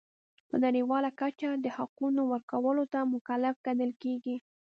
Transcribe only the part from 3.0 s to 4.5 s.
مکلف ګڼل کیږي.